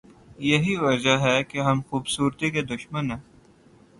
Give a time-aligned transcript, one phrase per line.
[0.41, 3.19] یہی وجہ ہے کہ ہم خوبصورتی کے دشمن ہیں۔